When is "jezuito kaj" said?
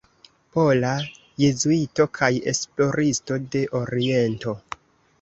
1.43-2.31